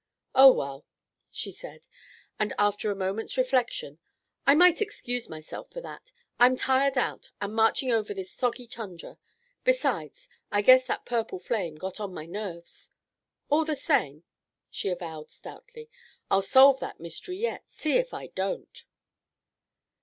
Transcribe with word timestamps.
Oh, 0.33 0.51
well," 0.51 0.83
she 1.29 1.51
said, 1.51 1.85
after 2.39 2.89
a 2.89 2.95
moment's 2.95 3.37
reflection, 3.37 3.99
"I 4.47 4.55
might 4.55 4.81
excuse 4.81 5.29
myself 5.29 5.69
for 5.69 5.79
that. 5.81 6.11
I'm 6.39 6.55
tired 6.55 6.97
out 6.97 7.29
with 7.39 7.51
marching 7.51 7.91
over 7.91 8.11
this 8.11 8.31
soggy 8.31 8.65
tundra. 8.65 9.19
Besides, 9.63 10.27
I 10.51 10.63
guess 10.63 10.87
that 10.87 11.05
purple 11.05 11.37
flame 11.37 11.75
got 11.75 11.99
on 11.99 12.15
my 12.15 12.25
nerves. 12.25 12.89
All 13.49 13.63
the 13.63 13.75
same," 13.75 14.23
she 14.71 14.89
avowed 14.89 15.29
stoutly, 15.29 15.87
"I'll 16.31 16.41
solve 16.41 16.79
that 16.79 16.99
mystery 16.99 17.37
yet. 17.37 17.69
See 17.69 17.97
if 17.99 18.11
I 18.11 18.25
don't." 18.29 18.83